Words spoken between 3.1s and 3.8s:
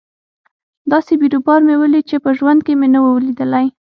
ليدلى.